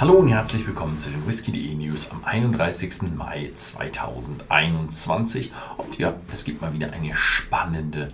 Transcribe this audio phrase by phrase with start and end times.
[0.00, 3.02] Hallo und herzlich willkommen zu den Whisky.de News am 31.
[3.14, 5.52] Mai 2021.
[5.76, 8.10] Und ja, es gibt mal wieder eine spannende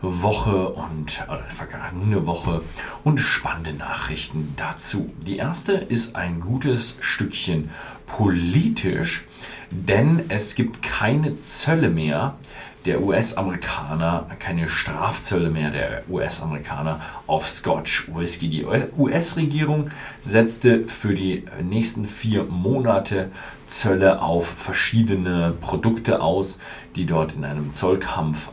[0.00, 2.62] Woche und oder vergangene Woche
[3.02, 5.12] und spannende Nachrichten dazu.
[5.26, 7.70] Die erste ist ein gutes Stückchen
[8.06, 9.24] politisch,
[9.72, 12.36] denn es gibt keine Zölle mehr
[12.84, 18.48] der US-Amerikaner, keine Strafzölle mehr der US-Amerikaner auf Scotch Whisky.
[18.48, 19.90] Die US-Regierung
[20.22, 23.30] setzte für die nächsten vier Monate
[23.66, 26.58] Zölle auf verschiedene Produkte aus,
[26.96, 28.52] die dort in einem Zollkampf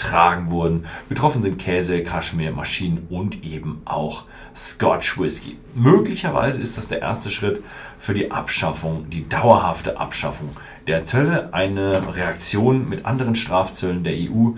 [0.00, 0.86] ausgetragen wurden.
[1.08, 4.24] Betroffen sind Käse, Kaschmir, Maschinen und eben auch
[4.56, 5.56] Scotch Whisky.
[5.74, 7.62] Möglicherweise ist das der erste Schritt
[7.98, 11.52] für die Abschaffung, die dauerhafte Abschaffung der Zölle.
[11.52, 14.52] Eine Reaktion mit anderen Strafzöllen der EU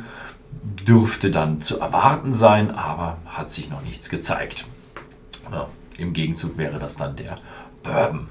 [0.87, 4.67] dürfte dann zu erwarten sein, aber hat sich noch nichts gezeigt.
[5.51, 5.67] Ja,
[5.99, 7.39] Im Gegenzug wäre das dann der
[7.83, 8.29] Bourbon.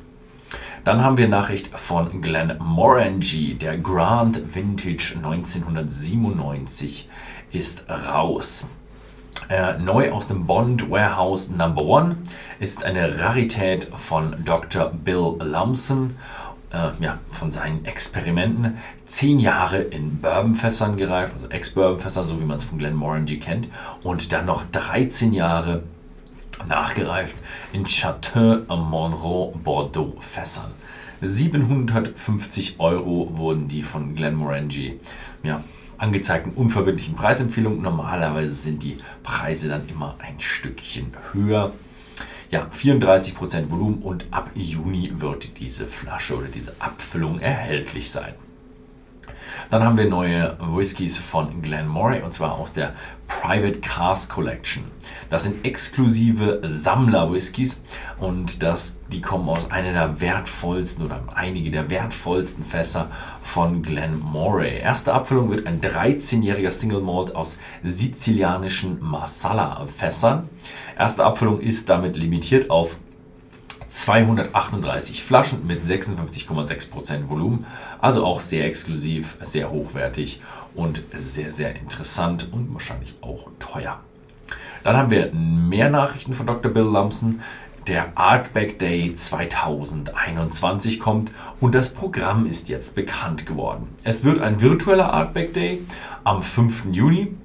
[0.83, 3.53] Dann haben wir Nachricht von Glenn Morangy.
[3.53, 7.07] Der Grand Vintage 1997
[7.51, 8.71] ist raus.
[9.47, 12.17] Äh, neu aus dem Bond Warehouse Number One
[12.59, 14.89] ist eine Rarität von Dr.
[14.89, 16.17] Bill Lumsden
[16.73, 22.57] äh, ja, von seinen Experimenten zehn Jahre in Bourbonfässern gereift, also Ex-Bourbonfässern, so wie man
[22.57, 23.67] es von Glenmorangie kennt,
[24.03, 25.83] und dann noch 13 Jahre
[26.67, 27.36] nachgereift
[27.73, 30.72] in Chateau Monroe Bordeaux Fässern.
[31.22, 35.00] 750 Euro wurden die von Glenmorangie
[35.44, 35.64] ja,
[35.98, 37.82] angezeigten unverbindlichen Preisempfehlungen.
[37.82, 41.72] Normalerweise sind die Preise dann immer ein Stückchen höher
[42.52, 48.34] ja, 34% Volumen und ab Juni wird diese Flasche oder diese Abfüllung erhältlich sein.
[49.70, 52.94] Dann haben wir neue Whiskys von Glenmorangie und zwar aus der
[53.28, 54.83] Private Cars Collection.
[55.30, 57.83] Das sind exklusive Sammler-Whiskys
[58.20, 63.10] und das, die kommen aus einer der wertvollsten oder einige der wertvollsten Fässer
[63.42, 64.80] von Glenmorangie.
[64.80, 70.49] Erste Abfüllung wird ein 13-jähriger Single Malt aus sizilianischen Marsala-Fässern.
[70.98, 72.98] Erste Abfüllung ist damit limitiert auf
[73.91, 77.65] 238 Flaschen mit 56,6% Volumen.
[77.99, 80.41] Also auch sehr exklusiv, sehr hochwertig
[80.73, 83.99] und sehr, sehr interessant und wahrscheinlich auch teuer.
[84.85, 86.71] Dann haben wir mehr Nachrichten von Dr.
[86.71, 87.41] Bill Lumpson.
[87.87, 93.89] Der Artback Day 2021 kommt und das Programm ist jetzt bekannt geworden.
[94.03, 95.81] Es wird ein virtueller Artback Day
[96.23, 96.85] am 5.
[96.91, 97.35] Juni.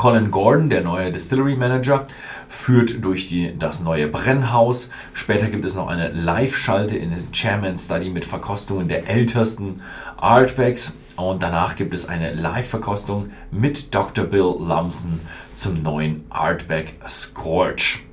[0.00, 2.06] Colin Gordon, der neue Distillery Manager,
[2.48, 4.90] führt durch die, das neue Brennhaus.
[5.12, 9.82] Später gibt es noch eine Live-Schalte in den Chairman Study mit Verkostungen der ältesten
[10.16, 10.96] Artbacks.
[11.16, 14.24] Und danach gibt es eine Live-Verkostung mit Dr.
[14.24, 15.20] Bill Lumsden
[15.54, 18.06] zum neuen Artback Scorch.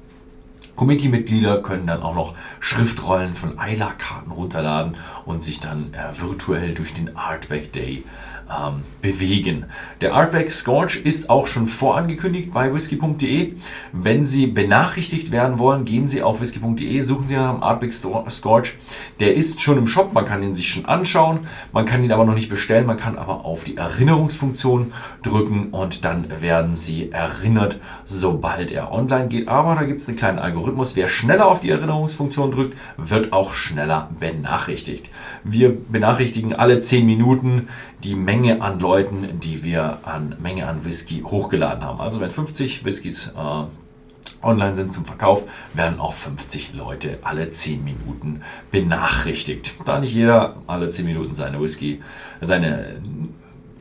[0.76, 6.94] Committee-Mitglieder können dann auch noch Schriftrollen von Eila-Karten runterladen und sich dann äh, virtuell durch
[6.94, 8.04] den Artback Day
[8.50, 9.66] ähm, bewegen.
[10.02, 13.54] Der Artback Scorch ist auch schon vorangekündigt bei whisky.de.
[13.92, 18.76] Wenn Sie benachrichtigt werden wollen, gehen Sie auf whisky.de, suchen Sie nach dem Artback Scorch.
[19.20, 21.40] Der ist schon im Shop, man kann ihn sich schon anschauen,
[21.72, 24.94] man kann ihn aber noch nicht bestellen, man kann aber auf die Erinnerungsfunktion
[25.24, 29.48] drücken und dann werden Sie erinnert, sobald er online geht.
[29.48, 30.96] Aber da gibt es einen kleinen Algorithmus.
[30.96, 35.10] Wer schneller auf die Erinnerungsfunktion drückt, wird auch schneller benachrichtigt.
[35.44, 37.68] Wir benachrichtigen alle 10 Minuten
[38.04, 42.00] die Menge an Leuten, die wir an Menge an Whisky hochgeladen haben.
[42.00, 45.44] Also wenn 50 Whiskys äh, online sind zum Verkauf,
[45.74, 49.74] werden auch 50 Leute alle 10 Minuten benachrichtigt.
[49.86, 52.02] Da nicht jeder alle 10 Minuten seine Whisky,
[52.42, 53.02] seine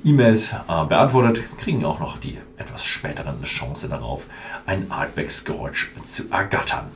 [0.04, 4.26] E-Mails äh, beantwortet, kriegen auch noch die etwas späteren Chance darauf,
[4.64, 6.86] ein Artback Scorch zu ergattern.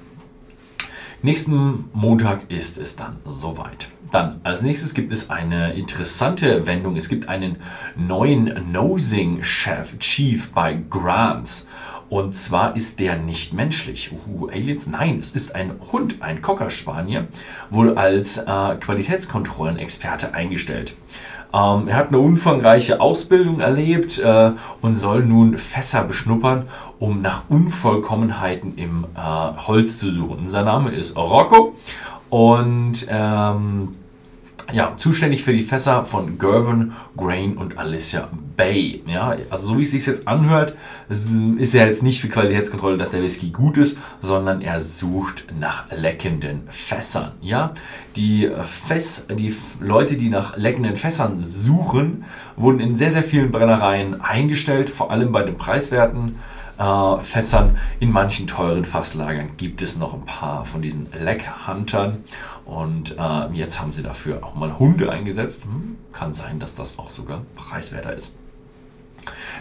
[1.23, 3.89] Nächsten Montag ist es dann soweit.
[4.11, 6.97] Dann als nächstes gibt es eine interessante Wendung.
[6.97, 7.57] Es gibt einen
[7.97, 11.69] neuen Nosing-Chef, Chief bei Grants.
[12.09, 14.11] Und zwar ist der nicht menschlich.
[14.27, 14.89] Uh, Aliens?
[14.89, 17.29] Nein, es ist ein Hund, ein Cocker Spanier,
[17.71, 20.95] wohl als äh, Qualitätskontrollenexperte eingestellt.
[21.53, 24.53] Ähm, er hat eine umfangreiche Ausbildung erlebt äh,
[24.83, 26.69] und soll nun Fässer beschnuppern,
[26.99, 30.49] um nach Unvollkommenheiten im äh, Holz zu suchen.
[30.49, 31.77] Sein Name ist Rocco
[32.29, 33.91] und ähm,
[34.73, 39.03] ja, zuständig für die Fässer von Gervin, Grain und Alicia Bay.
[39.07, 40.75] Ja, also so wie es sich jetzt anhört,
[41.09, 45.91] ist er jetzt nicht für Qualitätskontrolle, dass der Whisky gut ist, sondern er sucht nach
[45.91, 47.33] leckenden Fässern.
[47.41, 47.73] Ja,
[48.17, 48.51] die
[48.87, 52.25] Fäss, die Leute, die nach leckenden Fässern suchen,
[52.57, 56.37] wurden in sehr, sehr vielen Brennereien eingestellt, vor allem bei den preiswerten
[56.81, 57.77] äh, Fässern.
[58.01, 62.25] In manchen teuren Fasslagern gibt es noch ein paar von diesen Leckhuntern.
[62.65, 65.65] Und äh, jetzt haben sie dafür auch mal Hunde eingesetzt.
[65.65, 68.37] Hm, kann sein, dass das auch sogar preiswerter ist.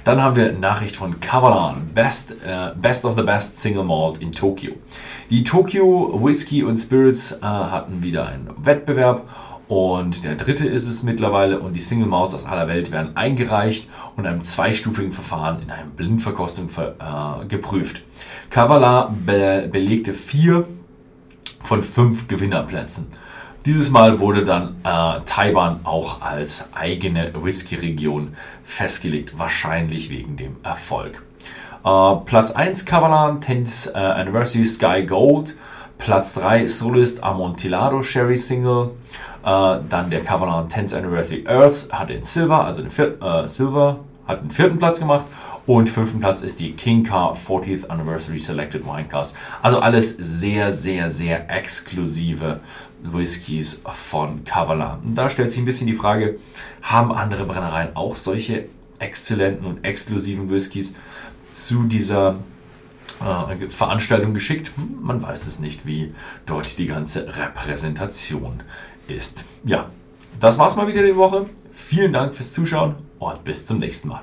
[0.06, 4.31] Dann haben wir Nachricht von Kavalan, Best, äh, Best of the Best Single Malt in
[4.31, 4.74] Tokio.
[5.30, 9.27] Die Tokyo Whisky und Spirits äh, hatten wieder einen Wettbewerb
[9.69, 13.88] und der dritte ist es mittlerweile und die Single Malts aus aller Welt werden eingereicht
[14.16, 18.01] und in einem zweistufigen Verfahren in einer Blindverkostung äh, geprüft.
[18.50, 20.68] Kavala be belegte vier
[21.63, 23.10] von fünf Gewinnerplätzen.
[23.63, 28.33] Dieses Mal wurde dann äh, Taiwan auch als eigene Whisky-Region
[28.63, 31.22] festgelegt, wahrscheinlich wegen dem Erfolg.
[31.86, 35.57] Äh, Platz 1 Kavalan 10th äh, Anniversary Sky Gold.
[36.00, 38.92] Platz 3 Solist Amontillado Sherry Single.
[39.50, 44.44] Äh, dann der Kavalan 10th Anniversary Earth hat den Silver, also den äh, Silver, hat
[44.44, 45.25] den vierten Platz gemacht.
[45.66, 49.36] Und fünften Platz ist die King Car 40th Anniversary Selected Wine Cars.
[49.62, 52.60] Also alles sehr, sehr, sehr exklusive
[53.04, 55.00] Whiskys von Kavala.
[55.06, 56.38] Und da stellt sich ein bisschen die Frage,
[56.81, 58.66] haben andere Brennereien auch solche
[59.00, 60.96] exzellenten und exklusiven Whiskys
[61.54, 62.36] zu dieser
[63.22, 64.72] äh, Veranstaltung geschickt?
[64.75, 66.13] Hm, man weiß es nicht, wie
[66.46, 68.62] dort die ganze Repräsentation
[69.10, 69.44] ist.
[69.64, 69.90] Ja,
[70.40, 71.48] das war's mal wieder die Woche.
[71.72, 74.22] Vielen Dank fürs Zuschauen und bis zum nächsten Mal.